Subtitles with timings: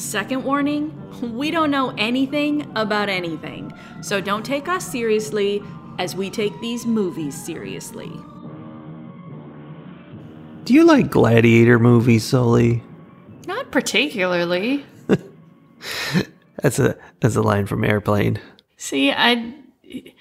[0.00, 0.96] Second warning
[1.36, 5.62] we don't know anything about anything, so don't take us seriously
[5.98, 8.10] as we take these movies seriously.
[10.64, 12.82] Do you like gladiator movies, Sully?
[13.46, 14.86] Not particularly.
[16.62, 18.38] That's a that's a line from Airplane.
[18.76, 19.54] See, I.
[19.82, 20.14] th-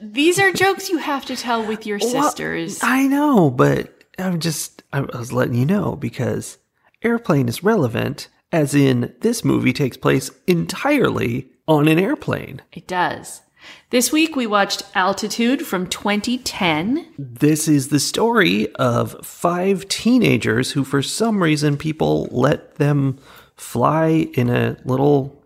[0.00, 2.78] These are jokes you have to tell with your sisters.
[2.82, 6.58] I know, but I'm just I was letting you know because
[7.02, 12.62] Airplane is relevant as in this movie takes place entirely on an airplane.
[12.72, 13.42] It does.
[13.90, 17.06] This week we watched Altitude from 2010.
[17.18, 23.18] This is the story of five teenagers who, for some reason, people let them
[23.56, 25.42] fly in a little,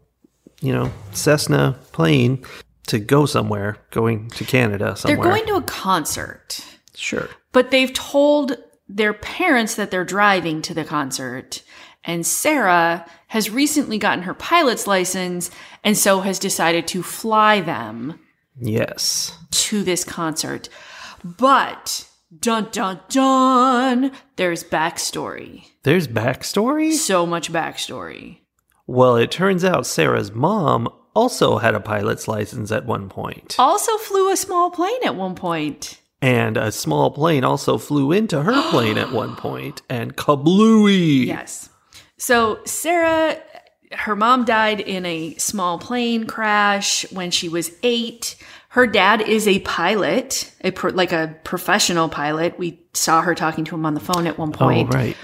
[0.61, 2.45] you know, Cessna plane
[2.89, 5.17] to go somewhere, going to Canada somewhere.
[5.17, 6.61] They're going to a concert,
[6.95, 7.29] Sure.
[7.53, 8.57] but they've told
[8.89, 11.63] their parents that they're driving to the concert.
[12.05, 15.51] And Sarah has recently gotten her pilot's license
[15.85, 18.19] and so has decided to fly them
[18.61, 19.37] Yes.
[19.53, 20.69] to this concert.
[21.25, 22.09] But
[22.41, 25.65] dun dun dun, there's backstory.
[25.85, 26.93] There's backstory?
[26.93, 28.39] So much backstory.
[28.87, 33.55] Well, it turns out Sarah's mom also had a pilot's license at one point.
[33.59, 36.01] Also flew a small plane at one point.
[36.21, 41.27] And a small plane also flew into her plane at one point, and kablooey!
[41.27, 41.69] Yes.
[42.23, 43.37] So Sarah,
[43.91, 48.37] her mom died in a small plane crash when she was eight.
[48.69, 52.61] Her dad is a pilot, a pro, like a professional pilot.
[52.61, 54.95] We saw her talking to him on the phone at one point.
[54.95, 55.17] Oh, right.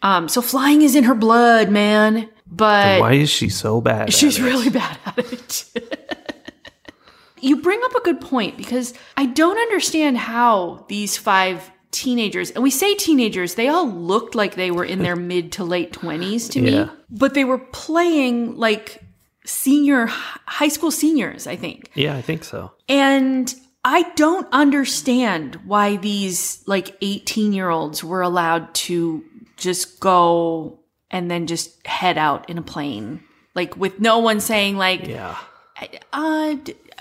[0.00, 2.26] Um, so flying is in her blood, man.
[2.50, 4.08] But Why is she so bad?
[4.08, 5.64] at She's really bad at it.
[7.42, 12.62] you bring up a good point because I don't understand how these five teenagers, and
[12.62, 16.50] we say teenagers, they all looked like they were in their mid to late 20s
[16.52, 16.84] to Yeah.
[16.84, 19.02] me, but they were playing like
[19.44, 21.90] senior, high school seniors, I think.
[21.94, 22.72] Yeah, I think so.
[22.88, 23.52] And
[23.84, 29.22] I don't understand why these like 18 year olds were allowed to
[29.56, 30.80] just go
[31.10, 33.20] and then just head out in a plane.
[33.54, 35.36] Like with no one saying like, Yeah.
[36.12, 36.56] uh,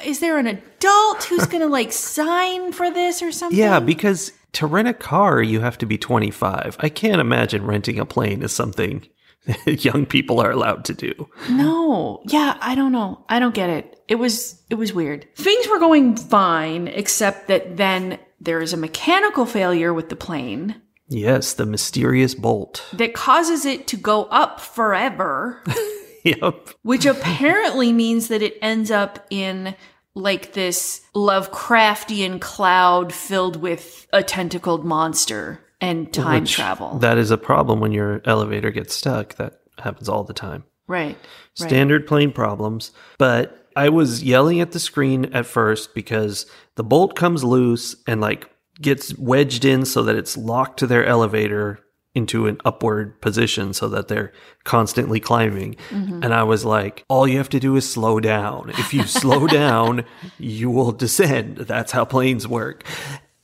[0.06, 3.58] is there an adult who's going to like sign for this or something?
[3.58, 6.78] Yeah, because to rent a car, you have to be 25.
[6.80, 9.08] I can't imagine renting a plane is something
[9.68, 11.30] young people are allowed to do.
[11.50, 12.22] No.
[12.26, 13.24] Yeah, I don't know.
[13.30, 14.00] I don't get it.
[14.08, 15.28] It was it was weird.
[15.36, 20.82] Things were going fine except that then there is a mechanical failure with the plane.
[21.08, 22.84] Yes, the mysterious bolt.
[22.94, 25.64] that causes it to go up forever,
[26.24, 26.70] Yep.
[26.82, 29.76] which apparently means that it ends up in
[30.16, 36.98] like this Lovecraftian cloud filled with a tentacled monster and time Which- travel.
[37.00, 39.36] That is a problem when your elevator gets stuck.
[39.36, 40.64] That happens all the time.
[40.88, 41.18] right.
[41.60, 41.70] Right.
[41.70, 42.92] Standard plane problems.
[43.18, 46.46] But I was yelling at the screen at first because
[46.76, 48.50] the bolt comes loose and like
[48.82, 51.80] gets wedged in so that it's locked to their elevator
[52.16, 54.32] into an upward position so that they're
[54.64, 55.76] constantly climbing.
[55.92, 58.70] And I was like, all you have to do is slow down.
[58.72, 60.06] If you slow down,
[60.40, 61.58] you will descend.
[61.58, 62.84] That's how planes work.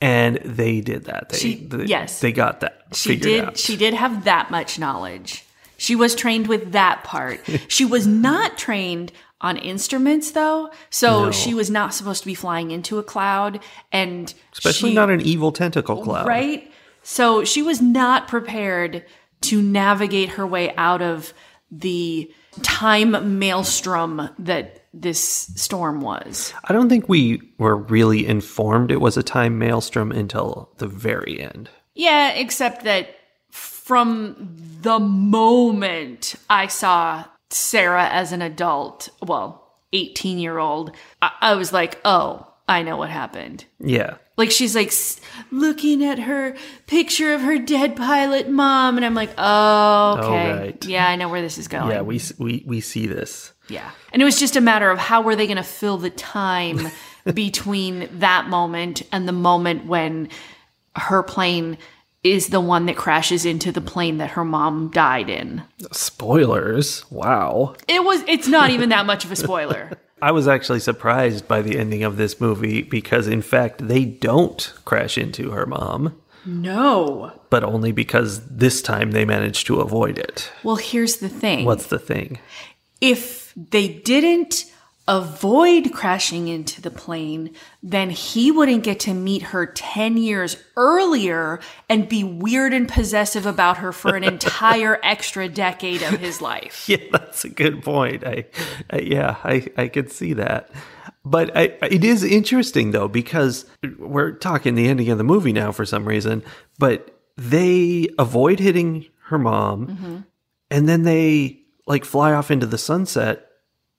[0.00, 1.28] And they did that.
[1.28, 2.20] They, She- they- yes.
[2.20, 3.56] they got that she did out.
[3.58, 5.44] she did have that much knowledge.
[5.76, 7.40] She was trained with that part.
[7.68, 10.70] she was not trained on instruments though.
[10.90, 11.30] So No.
[11.30, 13.60] she was not supposed to be flying into a cloud
[13.92, 16.26] and Especially she- not an evil tentacle cloud.
[16.26, 16.71] Right?
[17.02, 19.04] So she was not prepared
[19.42, 21.34] to navigate her way out of
[21.70, 22.32] the
[22.62, 25.20] time maelstrom that this
[25.56, 26.52] storm was.
[26.64, 31.40] I don't think we were really informed it was a time maelstrom until the very
[31.40, 31.70] end.
[31.94, 33.08] Yeah, except that
[33.50, 34.36] from
[34.82, 41.72] the moment I saw Sarah as an adult, well, 18 year old, I, I was
[41.72, 43.64] like, oh, I know what happened.
[43.80, 44.16] Yeah.
[44.36, 45.20] Like she's like s-
[45.50, 46.56] looking at her
[46.86, 50.84] picture of her dead pilot mom, and I'm like, oh, okay, right.
[50.86, 51.90] yeah, I know where this is going.
[51.90, 53.52] Yeah, we we we see this.
[53.68, 56.10] yeah, and it was just a matter of how were they going to fill the
[56.10, 56.78] time
[57.34, 60.28] between that moment and the moment when
[60.96, 61.76] her plane
[62.24, 65.62] is the one that crashes into the plane that her mom died in.
[65.90, 67.10] Spoilers.
[67.10, 67.74] Wow.
[67.88, 69.98] It was it's not even that much of a spoiler.
[70.22, 74.72] I was actually surprised by the ending of this movie because, in fact, they don't
[74.84, 76.16] crash into her mom,
[76.46, 77.32] no.
[77.50, 80.48] but only because this time they managed to avoid it.
[80.62, 81.64] Well, here's the thing.
[81.64, 82.38] What's the thing?
[83.02, 84.64] if they didn't
[85.08, 91.58] avoid crashing into the plane, then he wouldn't get to meet her 10 years earlier
[91.88, 96.88] and be weird and possessive about her for an entire extra decade of his life.
[96.92, 98.26] Yeah, that's a good point.
[98.26, 98.44] I,
[98.90, 100.70] I yeah, I, I could see that.
[101.24, 103.64] But I, it is interesting though because
[103.98, 106.42] we're talking the ending of the movie now for some reason.
[106.78, 110.16] But they avoid hitting her mom, mm-hmm.
[110.70, 113.48] and then they like fly off into the sunset,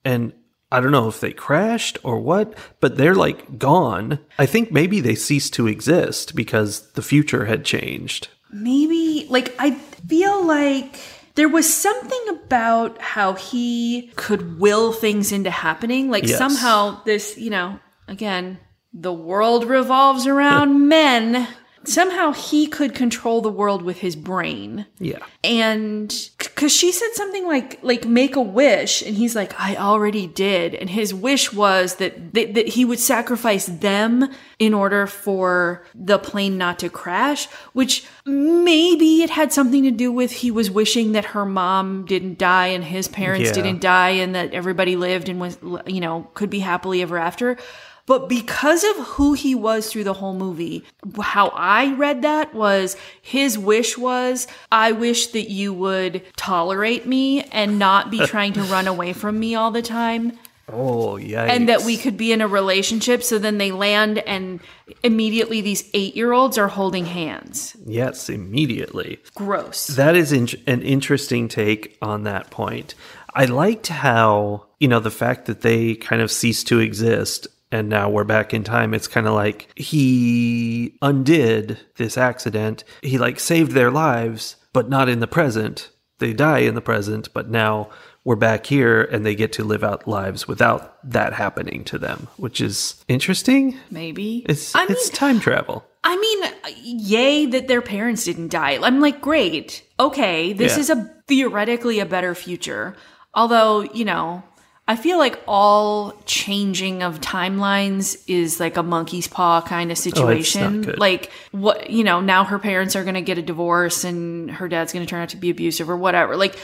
[0.06, 0.34] and
[0.74, 4.18] I don't know if they crashed or what, but they're like gone.
[4.40, 8.28] I think maybe they ceased to exist because the future had changed.
[8.52, 9.72] Maybe, like, I
[10.08, 11.00] feel like
[11.36, 16.10] there was something about how he could will things into happening.
[16.10, 16.38] Like, Yes.
[16.38, 18.60] somehow this, you know, again,
[18.94, 21.48] the world revolves around men.
[21.86, 24.86] Somehow he could control the world with his brain.
[25.00, 25.20] Yeah.
[25.44, 30.28] and because she said something like like make a wish and he's like i already
[30.28, 35.84] did and his wish was that that, that he would sacrifice them in order for
[35.94, 40.70] the plane not to crash which maybe it had something to do with he was
[40.72, 43.54] wishing that her mom didn't die and his parents Yeah.
[43.64, 47.58] didn't die and that everybody lived and was you know could be happily ever after
[48.06, 50.84] but because of who he was through the whole movie,
[51.22, 57.44] how I read that was his wish was, I wish that you would tolerate me
[57.44, 60.38] and not be trying to run away from me all the time.
[60.72, 61.44] Oh, yeah.
[61.44, 63.22] And that we could be in a relationship.
[63.22, 64.60] So then they land and
[65.04, 67.76] immediately these eight year olds are holding hands.
[67.86, 69.20] Yes, immediately.
[69.36, 69.88] Gross.
[69.88, 72.96] That is in- an interesting take on that point.
[73.36, 77.90] I liked how, you know, the fact that they kind of ceased to exist and
[77.90, 78.94] now we're back in time.
[78.94, 82.84] It's kind of like he undid this accident.
[83.02, 85.90] He like saved their lives, but not in the present.
[86.20, 87.90] They die in the present, but now
[88.24, 92.28] we're back here and they get to live out lives without that happening to them,
[92.38, 93.76] which is interesting.
[93.90, 94.46] Maybe.
[94.48, 95.84] It's I mean, it's time travel.
[96.04, 98.78] I mean, yay that their parents didn't die.
[98.82, 99.84] I'm like, great.
[100.00, 100.80] Okay, this Yeah.
[100.80, 102.96] is a theoretically a better future.
[103.34, 104.44] Although, you know,
[104.86, 110.02] I feel like all changing of timelines is like a monkey's paw kind of oh,
[110.02, 110.82] situation.
[110.82, 111.00] good.
[111.00, 114.68] Like what, you know, now her parents are going to get a divorce and her
[114.68, 116.36] dad's going to turn out to be abusive or whatever.
[116.36, 116.58] Like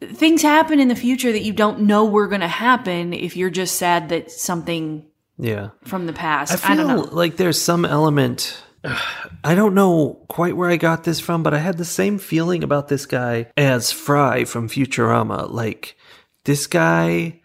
[0.00, 3.50] things happen in the future that you don't know were going to happen if you're
[3.50, 5.06] just sad that something
[5.38, 5.70] Yeah.
[5.84, 6.64] from the past.
[6.64, 7.02] I I, don't know.
[7.12, 8.60] like there's some element.
[9.44, 12.64] I don't know quite where I got this from, but I had the same feeling
[12.64, 15.50] about this guy as Fry from Futurama.
[15.50, 15.96] Like,
[16.44, 17.39] this guy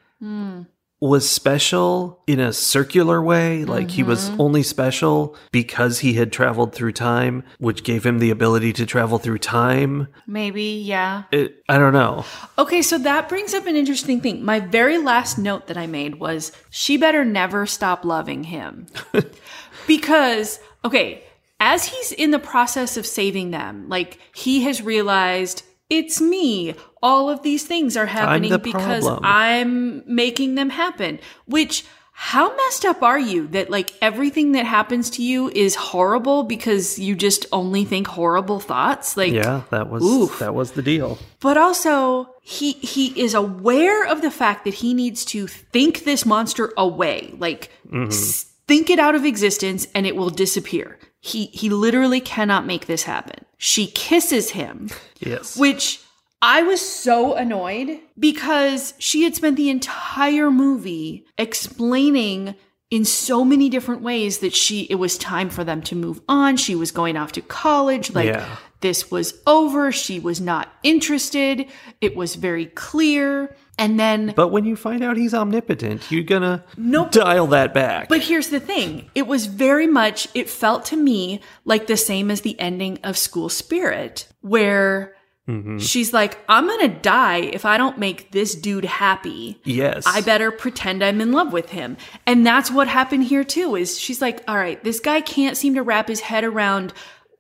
[1.02, 3.66] was special in a circular way.
[3.66, 4.42] Like, he was mm-hmm.
[4.42, 9.18] only special because he had traveled through time, which gave him the ability to travel
[9.18, 10.08] through time.
[10.26, 11.24] Maybe, yeah.
[11.32, 12.26] It, I don't know.
[12.58, 14.44] Okay, so that brings up an interesting thing.
[14.44, 18.88] My very last note that I made was she better never stop loving him.
[19.88, 21.24] because, okay,
[21.60, 26.74] as he's in the process of saving them, like he has realized it's me.
[27.10, 29.20] All of these things are happening the because problem.
[29.24, 31.20] I'm making them happen.
[31.46, 31.86] Which,
[32.18, 36.98] how messed up are you that like everything that happens to you is horrible because
[36.98, 39.18] you just only think horrible thoughts?
[39.18, 40.40] Like, Yeah, that was Oof.
[40.40, 41.18] that was the deal.
[41.42, 46.26] but also he he is aware of the fact that he needs to think this
[46.26, 48.08] monster away like mm-hmm.
[48.08, 52.86] s- think it out of existence and it will disappear he he literally cannot make
[52.86, 55.58] this happen she kisses him Yes.
[55.58, 56.00] which
[56.42, 62.56] I was so annoyed because she had spent the entire movie explaining
[62.92, 66.56] in so many different ways that she it was time for them to move on.
[66.56, 68.46] She was going off to college like Yeah.
[68.82, 69.92] this was over.
[69.92, 71.66] She was not interested.
[72.00, 73.56] It was very clear.
[73.80, 77.12] And then but when you find out he's omnipotent, you're gonna Nope.
[77.12, 78.08] dial that back.
[78.08, 79.10] But here's the thing.
[79.16, 83.18] It was very much, it felt to me like the same as the ending of
[83.18, 85.15] School Spirit, where
[85.48, 85.78] Mm-hmm.
[85.78, 89.60] she's like, I'm going to die if I don't make this dude happy.
[89.64, 90.04] yes.
[90.08, 91.98] I better pretend I'm in love with him.
[92.26, 95.76] And that's what happened here too, is she's like, all right, this guy can't seem
[95.76, 96.94] to wrap his head around,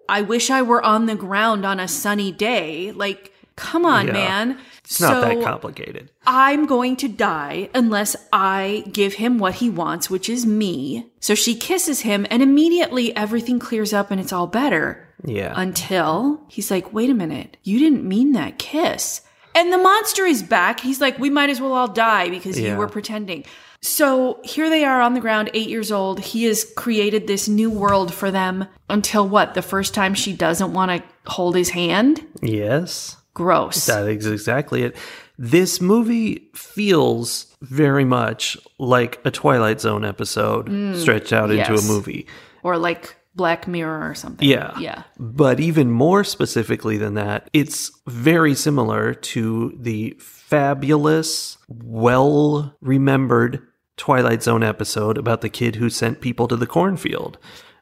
[0.07, 2.91] I wish I were on the ground on a sunny day.
[2.91, 4.13] Like, come on, Yeah.
[4.13, 4.57] man.
[4.83, 6.11] It's not that complicated.
[6.27, 11.07] I'm going to die unless I give him what he wants, which is me.
[11.19, 15.04] So she kisses him, and immediately everything clears up and it's all better.
[15.25, 15.53] Yeah.
[15.55, 19.21] until he's like, wait a minute, you didn't mean that kiss.
[19.53, 20.79] And the monster is back.
[20.81, 22.71] He's like, we might as well all die because Yeah.
[22.73, 23.45] you were pretending.
[23.81, 26.19] So here they are on the ground, eight years old.
[26.19, 29.53] He has created this new world for them until what?
[29.53, 32.25] The first time she doesn't want to hold his hand?
[32.41, 33.17] yes.
[33.33, 33.85] Gross.
[33.87, 34.95] That is exactly it.
[35.37, 41.87] This movie feels very much like a Twilight Zone episode stretched out into Mm, a
[41.91, 42.27] movie.
[42.63, 44.47] or like Black Mirror or something.
[44.47, 44.77] Yeah.
[44.79, 45.03] Yeah.
[45.19, 53.61] But even more specifically than that, it's very similar to the fabulous, well remembered
[53.97, 57.37] Twilight Zone episode about the kid who sent people to the cornfield.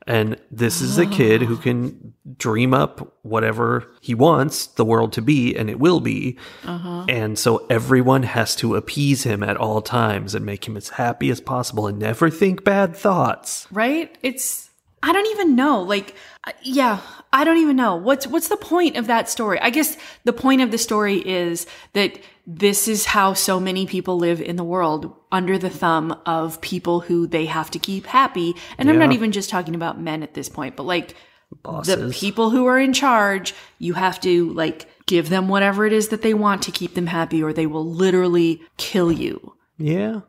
[0.05, 5.21] And this is a kid who can dream up whatever he wants the world to
[5.21, 6.37] be, and it will be.
[6.65, 7.05] Uh-huh.
[7.07, 11.29] And so everyone has to appease him at all times and make him as happy
[11.29, 13.65] as possible and never think bad thoughts.
[13.71, 14.62] right it's
[15.03, 16.99] i don't even know like uh, yeah
[17.33, 17.95] i don't even know.
[17.95, 19.59] What's what's the point of that story?
[19.59, 24.17] I guess the point of the story is that this is how so many people
[24.17, 28.55] live in the world under the thumb of people who they have to keep happy.
[28.77, 31.15] And i'm not even just talking about men at this point but like
[31.73, 36.09] the people who are in charge you have to like give them whatever it is
[36.09, 39.55] that they want to keep them happy or they will literally kill you.
[39.77, 40.21] Yeah.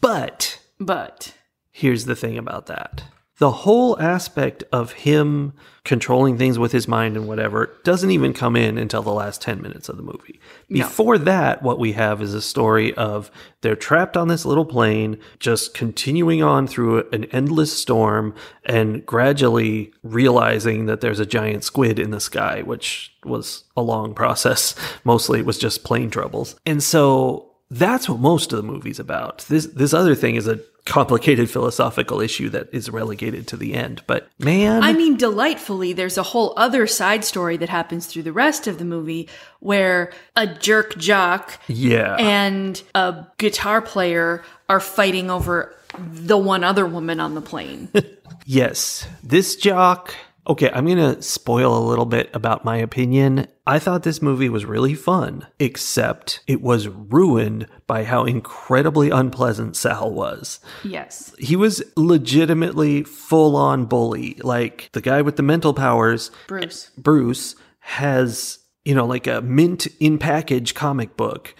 [0.00, 1.34] But but
[1.70, 3.02] here's the thing about that
[3.40, 8.54] the whole aspect of him controlling things with his mind and whatever doesn't even come
[8.54, 10.38] in until the last 10 minutes of the movie.
[10.68, 13.30] Before that, what we have is a story of
[13.62, 18.34] they're trapped on this little plane, just continuing on through an endless storm
[18.66, 24.12] and gradually realizing that there's a giant squid in the sky, which was a long
[24.12, 24.74] process.
[25.04, 26.56] Mostly it was just plane troubles.
[26.66, 29.46] And so that's what most of the movie's about.
[29.48, 34.02] This this other thing is a complicated philosophical issue that is relegated to the end.
[34.06, 38.32] But man, I mean, delightfully, there's a whole other side story that happens through the
[38.32, 39.28] rest of the movie
[39.60, 46.86] where a jerk jock yeah, and a guitar player are fighting over the one other
[46.86, 47.88] woman on the plane.
[48.44, 50.14] yes, this jock.
[50.50, 53.46] Okay, I'm gonna spoil a little bit about my opinion.
[53.68, 59.76] I thought this movie was really fun, except it was ruined by how incredibly unpleasant
[59.76, 60.58] Sal was.
[60.82, 61.32] yes.
[61.38, 64.40] He was legitimately full on bully.
[64.42, 66.90] Like the guy with the mental powers Bruce.
[66.98, 71.54] Bruce has, you know, like a mint in package comic book.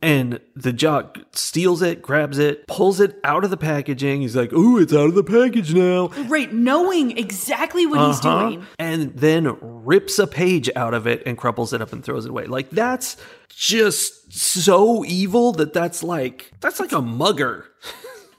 [0.00, 4.20] And the jock steals it, grabs it, pulls it out of the packaging.
[4.20, 6.08] He's like, Ooh, it's out of the package now.
[6.28, 8.48] Right, knowing exactly what he's Uh-huh.
[8.50, 8.66] doing.
[8.78, 12.30] And then rips a page out of it and crumples it up and throws it
[12.30, 12.44] away.
[12.44, 13.16] Like that's
[13.48, 17.66] just so evil that that's like that's like a mugger.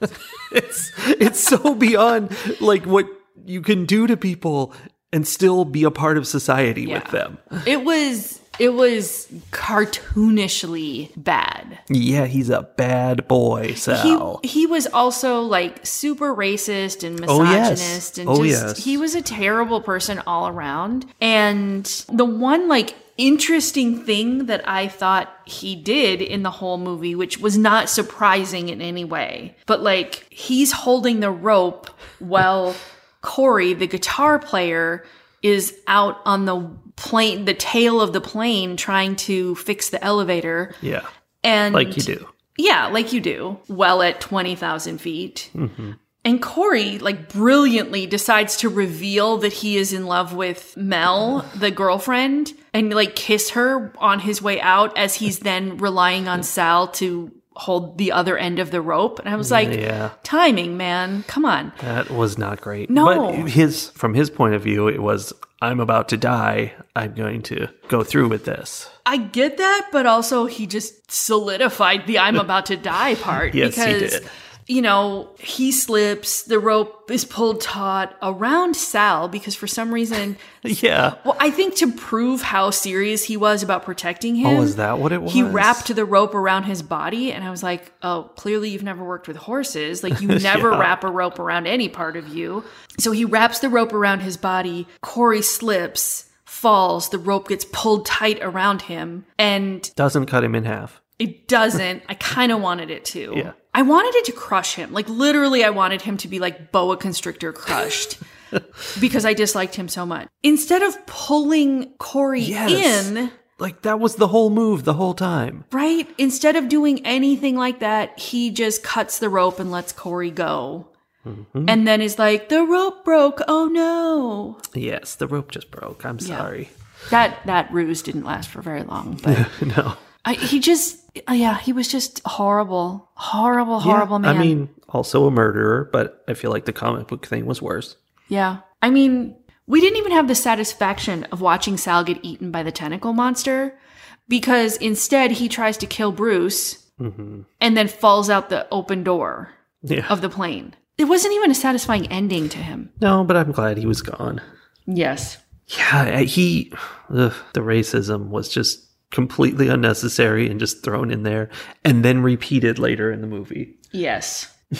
[0.52, 3.06] it's it's so beyond like what
[3.44, 4.72] you can do to people
[5.12, 7.38] and still be a part of society with them.
[7.66, 11.78] It was it was cartoonishly bad.
[11.88, 14.40] Yeah, he's a bad boy, He, Sal.
[14.42, 18.18] he was also like super racist and misogynist Oh, yes.
[18.18, 18.84] and Oh, just yes.
[18.84, 21.06] he was a terrible person all around.
[21.20, 27.14] And the one like interesting thing that I thought he did in the whole movie,
[27.14, 31.88] which was not surprising in any way, but like he's holding the rope
[32.18, 32.74] while
[33.22, 35.04] Corey, the guitar player,
[35.42, 40.74] is out on the plane, the tail of the plane, trying to fix the elevator.
[40.82, 41.06] yeah,
[41.42, 42.28] And like you do.
[42.58, 43.58] yeah, like you do.
[43.68, 45.50] Well at 20,000 feet.
[45.54, 45.92] Mm-hmm.
[46.22, 51.70] And Corey, like, brilliantly decides to reveal that he is in love with Mel, the
[51.70, 56.88] girlfriend, and, like, kiss her on his way out as he's then relying on Sal
[56.88, 59.18] to hold the other end of the rope.
[59.18, 60.10] And I was like, Yeah.
[60.22, 61.24] timing, man.
[61.28, 61.72] Come on.
[61.80, 62.88] That was not great.
[62.90, 63.04] No.
[63.04, 66.72] But his from his point of view, it was I'm about to die.
[66.96, 68.88] I'm going to go through with this.
[69.04, 73.76] I get that, but also he just solidified the I'm about to die part Yes,
[73.76, 74.28] he did.
[74.70, 80.36] You know, he slips, the rope is pulled taut around Sal because for some reason
[80.62, 81.14] Yeah.
[81.24, 84.60] well, I think to prove how serious he was about protecting oh, him.
[84.60, 85.32] Oh, is that what it was?
[85.32, 89.02] He wrapped the rope around his body, and I was like, "Oh, clearly you've never
[89.02, 90.04] worked with horses.
[90.04, 90.78] Like you never Yeah.
[90.78, 92.62] wrap a rope around any part of you."
[92.98, 94.86] So he wraps the rope around his body.
[95.00, 97.08] Corey slips, falls.
[97.08, 101.00] The rope gets pulled tight around him, and Doesn't cut him in half.
[101.18, 102.02] it doesn't.
[102.08, 103.34] I kind of wanted it to.
[103.36, 103.52] Yeah.
[103.74, 104.92] I wanted it to crush him.
[104.92, 108.18] Like literally, I wanted him to be like boa constrictor crushed.
[109.00, 110.26] because I disliked him so much.
[110.42, 113.08] Instead of pulling Corey Yes.
[113.10, 115.64] in, Like that was the whole move the whole time.
[115.70, 116.08] right?
[116.18, 120.88] Instead of doing anything like that, he just cuts the rope and lets Corey go.
[121.26, 121.66] Mm-hmm.
[121.68, 123.40] and then is like, the rope broke.
[123.46, 124.58] Oh no.
[124.74, 126.04] Yes, the rope just broke.
[126.06, 126.70] I'm sorry.
[127.10, 129.46] That that ruse didn't last for very long, but
[129.76, 129.96] no.
[130.24, 134.36] I, he just Oh, yeah, he was just horrible, horrible, horrible Yeah, man.
[134.36, 137.96] I mean, also a murderer, but I feel like the comic book thing was worse.
[138.28, 138.58] yeah.
[138.82, 139.36] I mean,
[139.66, 143.78] we didn't even have the satisfaction of watching Sal get eaten by the tentacle monster
[144.26, 147.42] because instead he tries to kill Bruce mm-hmm.
[147.60, 149.50] and then falls out the open door
[149.82, 150.06] Yeah.
[150.08, 150.74] of the plane.
[150.96, 152.90] It wasn't even a satisfying ending to him.
[153.00, 154.40] No, but I'm glad he was gone.
[154.86, 155.36] Yes.
[155.66, 156.72] Yeah, he,
[157.14, 161.48] ugh, the racism was just completely unnecessary and just thrown in there
[161.84, 163.76] and then repeated later in the movie.
[163.92, 164.54] Yes.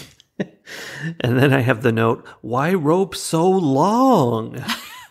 [1.21, 4.65] And then I have the note, why rope so long?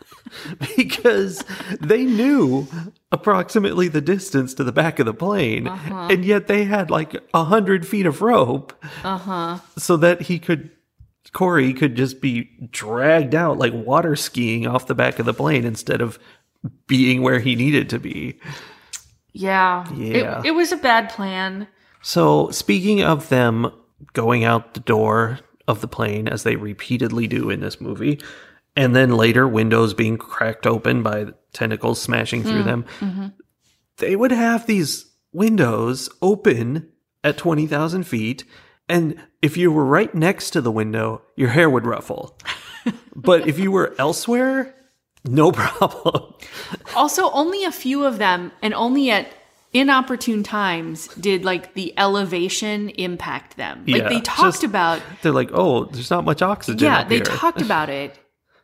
[0.78, 1.44] because
[1.82, 2.68] they knew
[3.12, 6.08] approximately the distance to the back of the plane, uh-huh.
[6.10, 8.74] and yet they had like a hundred feet of rope
[9.04, 9.60] uh-huh.
[9.78, 10.72] so that he could,
[11.34, 15.66] Corey could just be dragged out like water skiing off the back of the plane
[15.66, 16.20] instead of
[16.88, 18.40] being where he needed to be.
[19.33, 19.86] Yeah.
[19.93, 20.39] Yeah.
[20.39, 21.67] It, it was a bad plan.
[22.01, 23.71] So, speaking of them
[24.13, 28.19] going out the door of the plane, as they repeatedly do in this movie,
[28.75, 32.67] and then later windows being cracked open by tentacles smashing through hmm.
[32.67, 33.27] them, mm-hmm.
[33.98, 36.88] they would have these windows open
[37.24, 38.45] at 20,000 feet.
[38.88, 42.38] And if you were right next to the window, your hair would ruffle.
[43.15, 44.74] but if you were elsewhere,
[45.29, 46.33] no problem.
[46.95, 49.27] Also, only a few of them, and only at
[49.74, 53.83] inopportune times, did like the elevation impact them.
[53.88, 56.86] Like Yeah, they talked just- about, They're like, oh, there's not much oxygen.
[56.86, 58.17] yeah, they here." talked about it,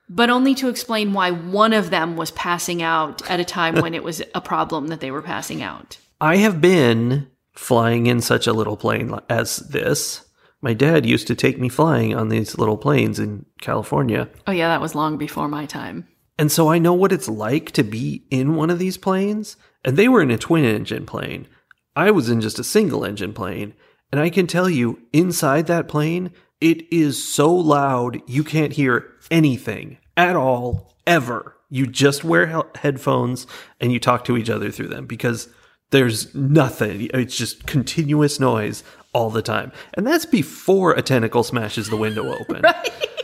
[0.09, 3.93] but only to explain why one of them was passing out at a time when
[3.93, 5.97] it was a problem that they were passing out.
[6.21, 10.21] I have been flying in such a little plane as this.
[10.61, 14.27] My dad used to take me flying on these little planes in California.
[14.47, 16.07] Oh yeah, that was long before my time.
[16.37, 19.55] And so I know what it's like to be in one of these planes.
[19.83, 21.47] And they were in a twin engine plane.
[21.95, 23.73] I was in just a single engine plane.
[24.11, 29.11] And I can tell you, inside that plane, it is so loud you can't hear
[29.29, 31.55] anything at all, ever.
[31.69, 33.47] You just wear he- headphones
[33.79, 35.49] and you talk to each other through them because
[35.91, 37.09] there's nothing.
[37.13, 39.71] It's just continuous noise all the time.
[39.95, 42.63] And that's before a tentacle smashes the window open.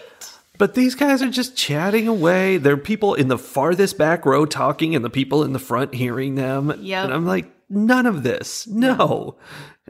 [0.61, 2.57] But these guys are just chatting away.
[2.57, 5.95] There are people in the farthest back row talking and the people in the front
[5.95, 6.71] hearing them.
[6.81, 7.03] Yeah.
[7.03, 8.67] And I'm like, none of this.
[8.67, 9.37] No.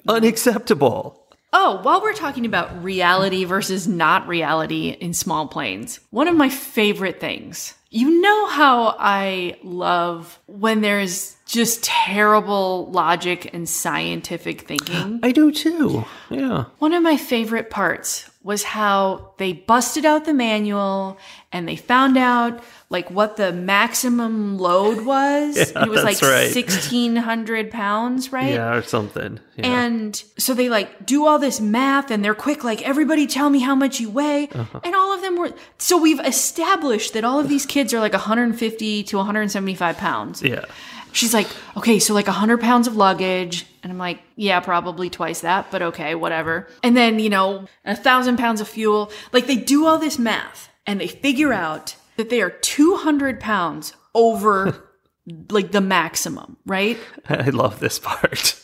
[0.07, 1.27] Unacceptable.
[1.51, 6.47] Oh, while we're talking about reality versus not reality in small planes, one of my
[6.47, 7.73] favorite things.
[7.89, 15.19] You know how I love when there's just terrible logic and scientific thinking?
[15.23, 16.05] I do too.
[16.29, 16.65] Yeah.
[16.79, 21.15] One of my favorite parts was how they busted out the manual
[21.51, 25.57] and they found out like what the maximum load was.
[25.57, 26.55] Yeah, it was like right.
[26.55, 28.53] 1600 pounds, right?
[28.53, 29.39] Yeah, or something.
[29.57, 29.67] Yeah.
[29.83, 33.59] And so they like do all this math and they're quick, like, everybody tell me
[33.59, 34.47] how much you weigh.
[34.47, 34.79] Uh-huh.
[34.85, 35.53] And all of them were.
[35.77, 40.41] So we've established that all of these kids are like 150 to 175 pounds.
[40.41, 40.63] yeah.
[41.11, 41.47] She's like,
[41.77, 43.65] okay, so like 100 pounds of luggage.
[43.83, 46.67] And I'm like, yeah, probably twice that, but okay, whatever.
[46.83, 49.11] And then, you know, a thousand pounds of fuel.
[49.33, 53.93] Like they do all this math and they figure out that they are 200 pounds
[54.13, 54.89] over
[55.49, 56.97] like the maximum, right?
[57.29, 58.57] I love this part.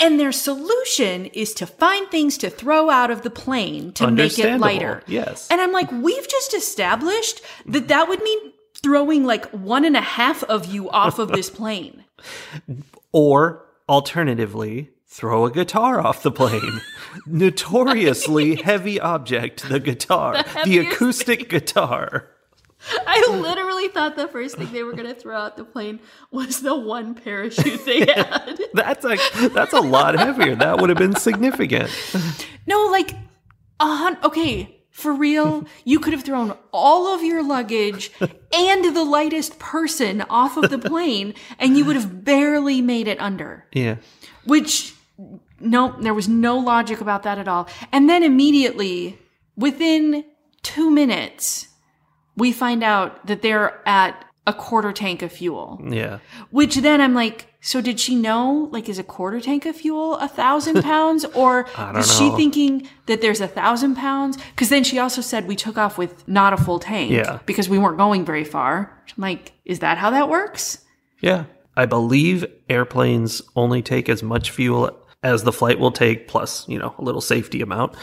[0.00, 4.38] And their solution is to find things to throw out of the plane to make
[4.38, 5.02] it lighter.
[5.06, 5.48] yes.
[5.50, 8.51] And I'm like, we've just established that that would mean
[8.82, 12.04] throwing like one and a half of you off of this plane.
[13.14, 16.80] Or alternatively, throw a guitar off the plane.
[17.26, 22.30] Notoriously heavy object, the guitar, the, heaviest acoustic guitar.
[23.06, 26.62] I literally thought the first thing they were going to throw out the plane was
[26.62, 28.58] the one parachute they had.
[28.72, 29.18] That's a
[29.50, 30.56] that's a lot heavier.
[30.56, 31.90] That would have been significant.
[32.66, 33.12] no, like,
[33.78, 39.04] a hun- okay, for real, you could have thrown all of your luggage and the
[39.04, 43.66] lightest person off of the plane, and you would have barely made it under.
[43.72, 43.96] Yeah.
[44.44, 44.94] Which,
[45.58, 47.68] no, there was no logic about that at all.
[47.90, 49.18] And then immediately,
[49.56, 50.24] within
[50.62, 51.68] two minutes,
[52.36, 55.80] we find out that they're at a quarter tank of fuel.
[55.88, 56.18] Yeah.
[56.50, 58.68] Which then I'm like, so did she know?
[58.72, 63.20] Like, is a quarter tank of fuel a thousand pounds, or is she thinking that
[63.20, 64.36] there's a thousand pounds?
[64.50, 67.38] Because then she also said we took off with not a full tank, Yeah.
[67.46, 69.00] because we weren't going very far.
[69.16, 70.84] I'm like, is that how that works?
[71.20, 71.44] Yeah.
[71.76, 74.90] I believe airplanes only take as much fuel
[75.22, 77.94] as the flight will take, plus, you know, a little safety amount,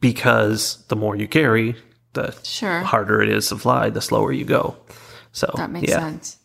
[0.00, 1.74] because the more you carry,
[2.12, 2.80] the Sure.
[2.82, 4.76] harder it is to fly, the slower you go.
[5.34, 5.98] So That makes yeah.
[6.00, 6.38] sense.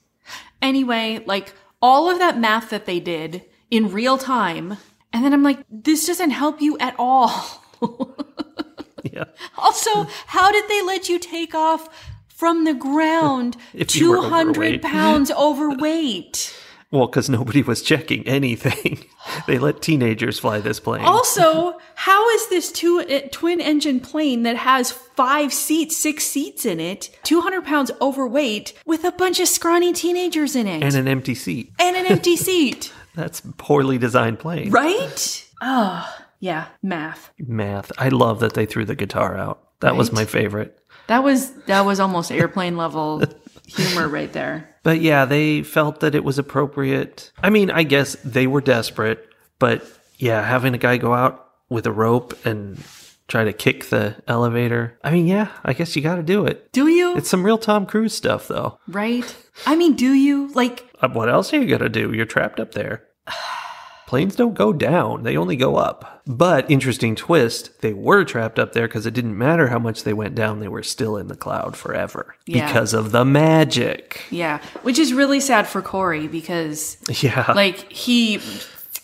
[0.61, 4.75] Anyway, like all of that math that they did in real time,
[5.13, 7.31] and then I'm like, this doesn't help you at all.
[9.13, 9.23] Yeah.
[9.57, 11.87] Also, how did they let you take off
[12.27, 14.81] from the ground If you were 200 overweight.
[14.81, 16.53] pounds overweight?
[16.91, 19.05] Well, because nobody was checking anything.
[19.47, 21.03] they let teenagers fly this plane.
[21.05, 26.65] Also, how is this two uh, twin engine plane that has five seats, six seats
[26.65, 30.81] in it, 200 pounds overweight, with a bunch of scrawny teenagers in it?
[30.81, 31.71] and an empty seat.
[31.79, 34.71] and an empty seat, That's poorly designed plane.
[34.71, 35.47] right?
[35.61, 37.29] Oh, yeah, math.
[37.37, 37.91] Math.
[37.99, 39.61] I love that they threw the guitar out.
[39.81, 40.77] That was my favorite.
[41.07, 43.23] That was that was almost airplane level
[43.69, 44.65] humor right there.
[44.83, 47.31] But yeah, they felt that it was appropriate.
[47.43, 49.27] I mean, I guess they were desperate,
[49.59, 49.85] but
[50.17, 52.81] yeah, having a guy go out with a rope and
[53.27, 54.97] try to kick the elevator.
[55.03, 56.71] I mean, yeah, I guess you got to do it.
[56.71, 57.15] Do you?
[57.17, 58.79] It's some real Tom Cruise stuff, though.
[58.87, 59.35] right?
[59.65, 60.47] I mean, do you?
[60.53, 62.13] Like, Uh, What else are you going to do?
[62.13, 63.03] You're trapped up there.
[64.09, 66.23] Planes don't go down, they only go up.
[66.25, 70.13] But interesting twist, they were trapped up there because it didn't matter how much they
[70.13, 72.65] went down, they were still in the cloud forever Yeah.
[72.65, 74.23] because of the magic.
[74.31, 77.53] yeah, which is really sad for Corey because Yeah.
[77.55, 78.41] like he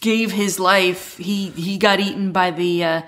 [0.01, 1.17] gave his life.
[1.17, 3.01] He he got eaten by the uh,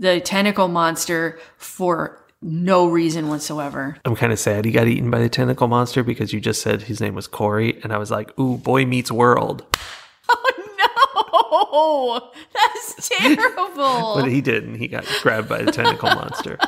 [0.00, 3.96] the tentacle monster for no reason whatsoever.
[4.04, 6.82] I'm kind of sad he got eaten by the tentacle monster because you just said
[6.82, 9.62] his name was Corey, and I was like, ooh, Boy Meets World.
[10.28, 10.65] Oh
[11.50, 14.16] no, that's terrible.
[14.16, 14.76] But he didn't.
[14.76, 16.58] He got grabbed by the tentacle monster,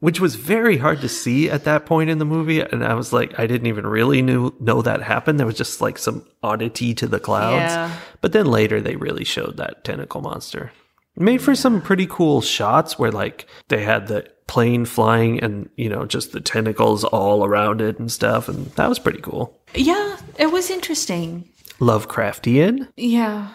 [0.00, 2.60] which was very hard to see at that point in the movie.
[2.60, 5.38] And I was like, I didn't even really knew, know that happened.
[5.38, 7.72] There was just like some oddity to the clouds.
[7.72, 7.96] Yeah.
[8.20, 10.72] But then later they really showed that tentacle monster.
[11.18, 15.88] Made for some pretty cool shots where like they had the plane flying and, you
[15.88, 18.48] know, just the tentacles all around it and stuff.
[18.48, 19.58] And that was pretty cool.
[19.74, 21.48] yeah, it was interesting.
[21.80, 22.88] Lovecraftian.
[22.96, 23.48] Yeah.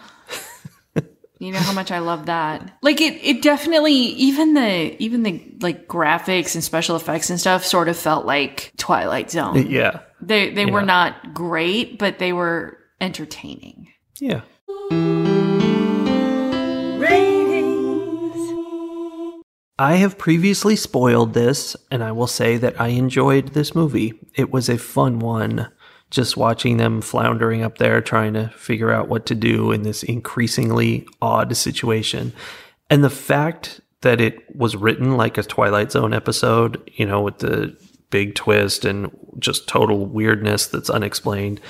[1.42, 2.78] You know how much I love that.
[2.82, 7.64] Like it it definitely even the even the like graphics and special effects and stuff
[7.64, 9.68] sort of felt like Twilight Zone.
[9.68, 10.02] Yeah.
[10.20, 13.88] They they were not great, but they were entertaining.
[14.20, 14.42] Yeah.
[19.80, 24.14] I have previously spoiled this, and I will say that I enjoyed this movie.
[24.36, 25.72] It was a fun one,
[26.12, 30.02] just watching them floundering up there trying to figure out what to do in this
[30.02, 32.32] increasingly odd situation.
[32.90, 37.38] And the fact that it was written like a Twilight Zone episode, you know, with
[37.38, 37.74] the
[38.10, 41.62] big twist and just total weirdness that's unexplained,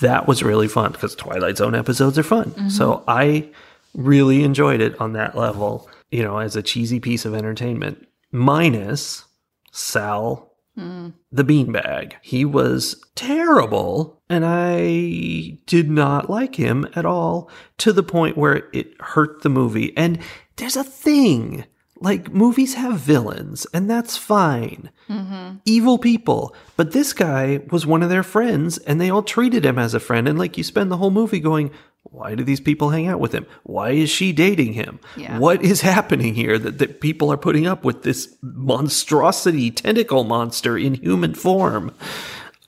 [0.00, 2.52] that was really fun because Twilight Zone episodes are fun.
[2.52, 2.68] Mm-hmm.
[2.68, 3.50] So I
[3.92, 8.06] really enjoyed it on that level, you know, as a cheesy piece of entertainment.
[8.30, 9.24] Minus
[9.72, 11.12] Sal Mm.
[11.30, 12.14] the beanbag.
[12.22, 18.70] He was terrible, and I did not like him at all to the point where
[18.72, 19.94] it hurt the movie.
[19.98, 20.18] And
[20.56, 21.66] there's a thing
[22.02, 24.90] like movies have villains, and that's fine.
[25.08, 25.58] Mm-hmm.
[25.64, 26.54] Evil people.
[26.76, 30.00] But this guy was one of their friends, and they all treated him as a
[30.00, 30.26] friend.
[30.26, 31.70] And like you spend the whole movie going,
[32.12, 33.46] why do these people hang out with him?
[33.62, 35.00] Why is she dating him?
[35.16, 35.38] Yeah.
[35.38, 40.76] What is happening here that, that people are putting up with this monstrosity tentacle monster
[40.76, 41.90] in human form?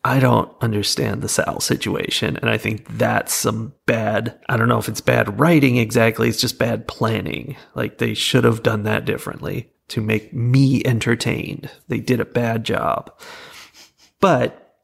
[0.02, 2.38] I don't understand the Sal situation.
[2.38, 6.40] And I think that's some bad, I don't know if it's bad writing exactly, it's
[6.40, 7.56] just bad planning.
[7.74, 11.70] Like they should have done that differently to make me entertained.
[11.88, 13.12] They did a bad job.
[14.20, 14.74] But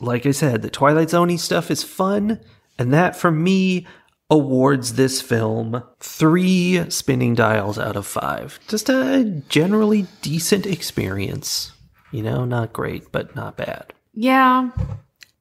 [0.00, 2.40] like I said, the Twilight Zone stuff is fun,
[2.78, 3.86] and that for me
[4.30, 8.58] awards this film three spinning dials out of five.
[8.68, 11.72] Just a generally decent experience.
[12.12, 13.92] You know, not great, but not bad.
[14.14, 14.70] Yeah.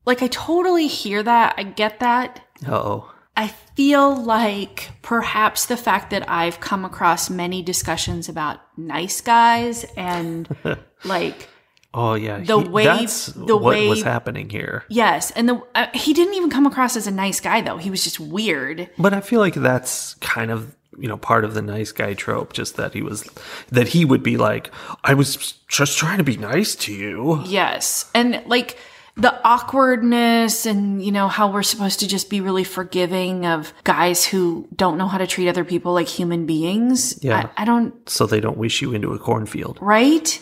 [0.06, 1.56] Like I totally hear that.
[1.58, 2.42] I get that.
[2.68, 9.20] Oh, I feel like perhaps the fact that I've come across many discussions about nice
[9.20, 10.48] guys and
[11.04, 11.50] like
[11.96, 12.40] oh yeah.
[12.40, 14.84] The he- way- that's the what way- was happening here.
[14.90, 17.78] yes, and the uh, he didn't even come across as a nice guy though.
[17.78, 18.90] He was just weird.
[19.00, 22.54] But I feel like that's kind of you know part of the nice guy trope.
[22.54, 23.28] Just that he was
[23.72, 24.70] that he would be like,
[25.04, 27.42] I was just trying to be nice to you.
[27.46, 28.10] Yes.
[28.14, 28.78] And like
[29.18, 34.26] the awkwardness and you know how we're supposed to just be really forgiving of guys
[34.26, 37.24] who don't know how to treat other people like human beings.
[37.24, 37.50] Yeah.
[37.58, 39.78] I, I don't So they don't wish you into a cornfield.
[39.82, 40.42] right?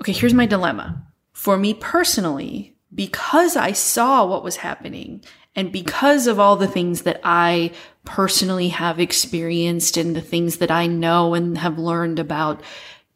[0.00, 1.02] Okay, here's my dilemma.
[1.32, 5.22] For me personally, because I saw what was happening
[5.56, 7.72] And because of all the things that I
[8.04, 12.60] personally have experienced and the things that I know and have learned about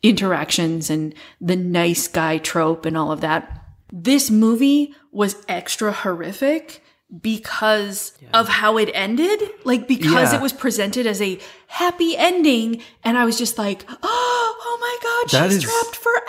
[0.03, 6.83] interactions and the nice guy trope and all of that, this movie was extra horrific
[7.21, 9.41] because of how it ended.
[9.65, 10.39] Like, because Yeah.
[10.39, 12.83] it was presented as a happy ending.
[13.05, 14.32] And I was just like, oh,
[15.31, 16.23] God, That she's is- trapped forever.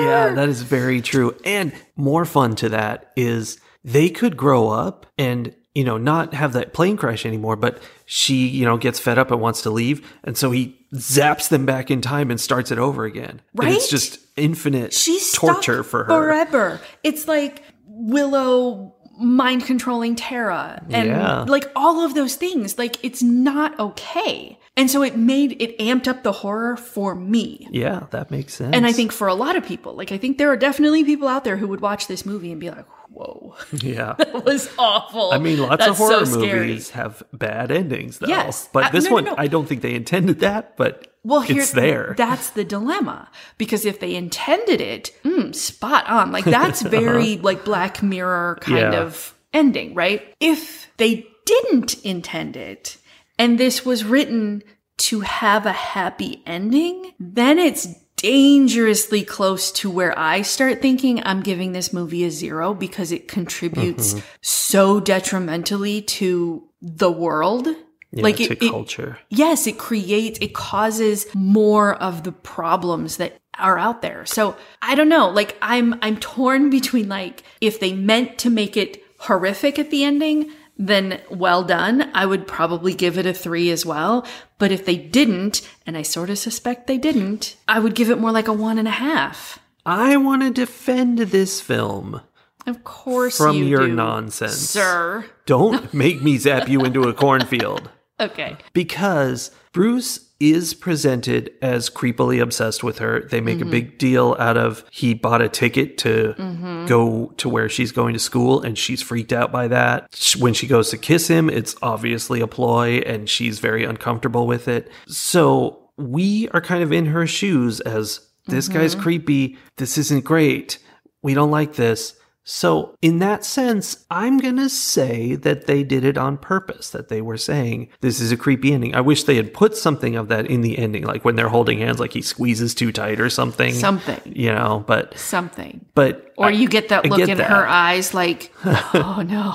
[0.00, 1.34] Yeah, that is very true.
[1.44, 6.52] And more fun to that is they could grow up and, you know, not have
[6.52, 10.06] that plane crash anymore, but she, you know, gets fed up and wants to leave.
[10.24, 13.40] And so he zaps them back in time and starts it over again.
[13.60, 16.10] And it's just infinite She's torture for her.
[16.10, 16.80] forever.
[17.02, 21.40] It's like Willow mind controlling Tara and Yeah.
[21.48, 22.78] like all of those things.
[22.78, 24.57] Like it's not okay.
[24.78, 27.66] And so it made it amped up the horror for me.
[27.70, 28.74] Yeah, that makes sense.
[28.74, 31.28] And I think for a lot of people, like I think there are definitely people
[31.28, 34.14] out there who would watch this movie and be like, "Whoa, yeah.
[34.18, 36.68] that was awful." I mean, lots That's of horror so scary.
[36.68, 38.28] movies have bad endings, though.
[38.28, 38.68] Yes.
[38.72, 39.34] But Uh, this no, no, one, no.
[39.36, 42.14] I don't think they intended that, but Well, here, it's there.
[42.16, 46.30] That's the dilemma because if they intended it, mm, spot on.
[46.30, 49.00] Like that's very like Black Mirror kind Yeah.
[49.02, 50.22] of ending, right?
[50.40, 52.96] If they didn't intend it,
[53.38, 54.62] and this was written
[54.98, 61.40] to have a happy ending, then it's dangerously close to where I start thinking I'm
[61.40, 64.26] giving this movie a zero because it contributes Mm-hmm.
[64.40, 67.68] so detrimentally to the world.
[68.10, 69.18] Yeah, like it, it- culture.
[69.28, 74.24] yes, it creates, it causes more of the problems that are out there.
[74.26, 75.28] So I don't know.
[75.30, 80.04] Like I'm, I'm torn between like, if they meant to make it horrific at the
[80.04, 82.10] ending, then well done.
[82.14, 84.26] I would probably give it a three as well.
[84.58, 88.18] But if they didn't, and I sort of suspect they didn't, I would give it
[88.18, 89.58] more like a one and a half.
[89.84, 92.20] I want to defend this film
[92.66, 94.56] Of course, from you your do, nonsense.
[94.56, 95.24] sir.
[95.46, 97.90] Don't make me zap you into a cornfield.
[98.20, 98.56] Okay.
[98.72, 103.20] Because Bruce is presented as creepily obsessed with her.
[103.20, 103.70] They make a mm-hmm.
[103.70, 106.86] big deal out of he bought a ticket to mm-hmm.
[106.86, 110.08] go to where she's going to school and she's freaked out by that.
[110.38, 114.68] When she goes to kiss him, it's obviously a ploy and she's very uncomfortable with
[114.68, 114.90] it.
[115.08, 119.02] So we are kind of in her shoes as this guy's mm-hmm.
[119.02, 119.58] creepy.
[119.76, 120.78] This isn't great.
[121.22, 122.14] We don't like this.
[122.50, 127.08] So, in that sense, I'm going to say that they did it on purpose, that
[127.08, 128.94] they were saying, this is a creepy ending.
[128.94, 131.80] I wish they had put something of that in the ending, like when they're holding
[131.80, 133.74] hands, like he squeezes too tight or something.
[133.74, 134.32] Something.
[134.34, 135.84] You know, but, Something.
[135.94, 136.32] but.
[136.38, 137.50] Or I- you get that look get in that.
[137.50, 139.52] her eyes like, oh no.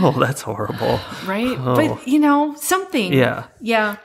[0.00, 0.98] Oh, that's horrible.
[1.26, 1.58] right?
[1.58, 1.76] Oh.
[1.76, 3.12] But you know, something.
[3.12, 3.48] Yeah.
[3.60, 3.96] Yeah.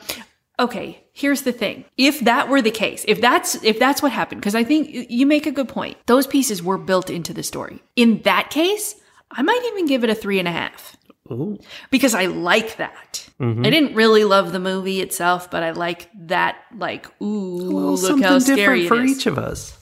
[0.59, 1.83] Okay, here's the thing.
[1.97, 5.25] If that were the case, if that's if that's what happened, because I think you
[5.25, 5.97] make a good point.
[6.05, 7.81] Those pieces were built into the story.
[7.95, 8.95] In that case,
[9.31, 10.95] I might even give it a three and a half.
[11.31, 11.57] Ooh.
[11.89, 13.27] Because I like that.
[13.39, 13.65] Mm-hmm.
[13.65, 18.23] I didn't really love the movie itself, but I like that, like, ooh, look something
[18.23, 19.11] how different scary it for is.
[19.11, 19.77] each of us.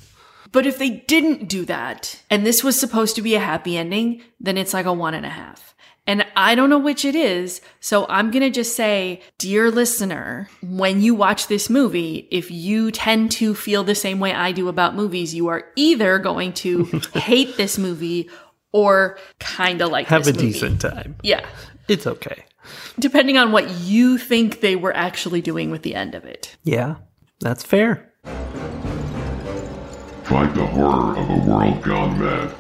[0.52, 4.24] But if they didn't do that, and this was supposed to be a happy ending,
[4.40, 5.75] then it's like a one and a half.
[6.08, 7.62] And I don't know which it is.
[7.80, 12.92] So I'm going to just say, dear listener, when you watch this movie, if you
[12.92, 16.84] tend to feel the same way I do about movies, you are either going to
[17.16, 18.30] hate this movie
[18.72, 20.52] or kind of like Have this a movie.
[20.54, 21.16] decent time.
[21.24, 21.44] Yeah.
[21.88, 22.46] It's okay.
[23.00, 26.56] Depending on what you think they were actually doing with the end of it.
[26.64, 26.96] Yeah,
[27.40, 28.12] that's fair.
[30.24, 32.56] Fight the horror of a world gone mad.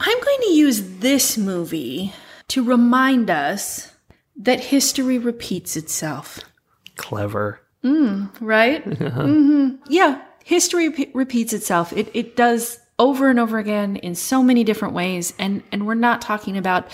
[0.00, 2.12] I'm going to use this movie
[2.48, 3.92] to remind us
[4.36, 6.40] that history repeats itself,
[6.96, 7.60] Clever.
[8.40, 8.82] right?
[8.98, 11.92] hmm Yeah, history pe- repeats itself.
[11.92, 15.94] It it does over and over again in so many different ways, and and we're
[15.94, 16.88] not talking about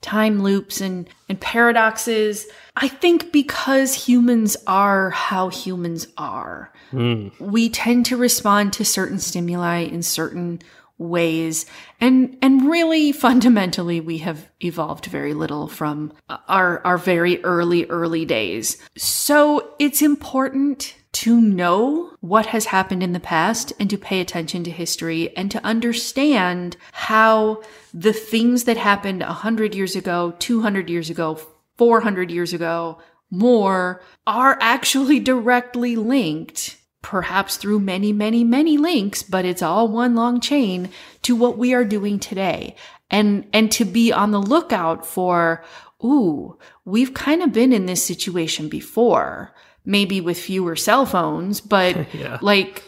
[0.00, 2.46] time loops and and paradoxes.
[2.76, 9.80] I think because humans are how humans are, we tend to respond to certain stimuli
[9.80, 10.60] in certain
[10.98, 11.66] ways.
[12.00, 16.12] And and really fundamentally we have evolved very little from
[16.48, 18.78] our our very early early days.
[18.96, 24.62] So it's important to know what has happened in the past and to pay attention
[24.64, 27.62] to history and to understand how
[27.94, 31.40] the things that happened 100 years ago 200 years ago
[31.78, 32.98] 400 years ago
[33.30, 36.75] more are actually directly linked
[37.06, 40.88] perhaps through many, many, many links, but it's all one long chain
[41.22, 42.74] to what we are doing today.
[43.12, 45.64] And, and to be on the lookout for,
[46.04, 51.94] ooh, we've kind of been in this situation before, maybe with fewer cell phones, but
[52.12, 52.38] Yeah.
[52.42, 52.82] like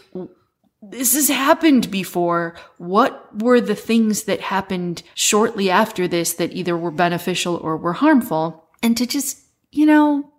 [0.83, 2.57] this has happened before.
[2.79, 7.93] What were the things that happened shortly after this that either were beneficial or were
[7.93, 8.69] harmful?
[8.83, 9.39] And to just,
[9.71, 10.33] you know,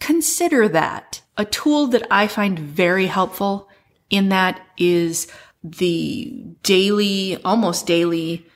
[0.00, 1.22] consider that.
[1.36, 3.68] A tool that I find very helpful
[4.10, 5.26] in that is
[5.62, 8.46] the daily, almost daily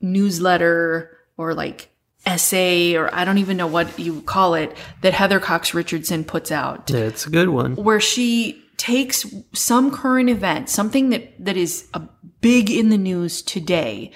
[0.00, 1.88] newsletter or like
[2.26, 6.52] essay, or I don't even know what you call it, that Heather Cox Richardson puts
[6.52, 7.74] out Yeah, it's a good one.
[7.76, 12.02] where she takes some current event, something that, that is a
[12.40, 14.12] big in the news today,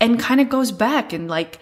[0.00, 1.58] and kind of goes back and like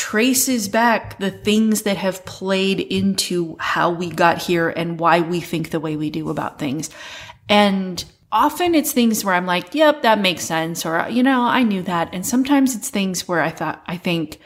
[0.00, 5.42] traces back the things that have played into how we got here and why we
[5.42, 6.88] think the way we do about things.
[7.50, 10.86] And often it's things where I'm like, yep, that makes sense.
[10.86, 12.14] Or, you know, I knew that.
[12.14, 14.40] And sometimes it's things where I thought, I think,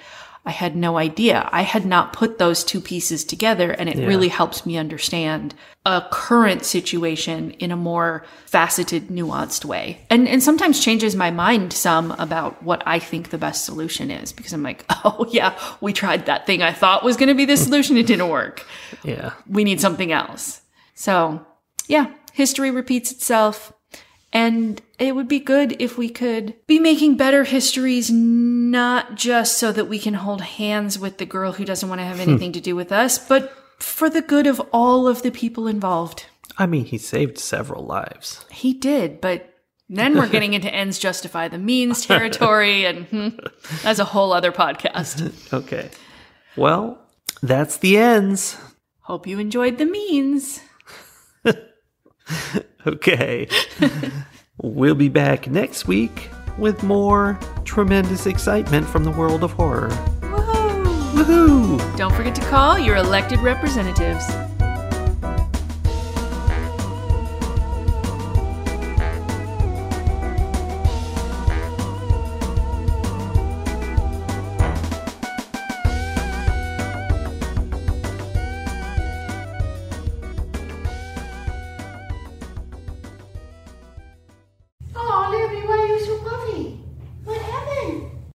[0.47, 1.49] I had no idea.
[1.53, 5.55] I had not put those two pieces together and it really helps me understand
[5.87, 10.01] a current situation in a more faceted, nuanced way.
[10.11, 14.33] And and sometimes changes my mind some about what I think the best solution is
[14.33, 17.47] because I'm like, "Oh yeah, we tried that thing I thought was going to be
[17.47, 18.67] the solution it didn't work.
[19.03, 19.33] Yeah.
[19.49, 20.61] We need something else."
[20.95, 21.45] So,
[21.89, 23.73] yeah, history repeats itself.
[24.33, 29.73] And it would be good if we could be making better histories, not just so
[29.73, 32.61] that we can hold hands with the girl who doesn't want to have anything to
[32.61, 36.27] do with us, but for the good of all of the people involved.
[36.57, 38.45] I mean, he saved several lives.
[38.51, 39.53] He did, but
[39.89, 43.29] then we're getting into ends justify the means territory, and hmm,
[43.83, 45.33] that's a whole other podcast.
[45.53, 45.91] Okay.
[46.57, 47.01] Well,
[47.43, 48.57] that's the ends.
[49.01, 50.61] Hope you enjoyed the means.
[52.87, 53.49] Okay.
[54.63, 59.89] We'll be back next week with more tremendous excitement from the world of horror.
[60.21, 61.13] Woohoo!
[61.15, 61.97] Woohoo!
[61.97, 64.25] Don't forget to call your elected representatives.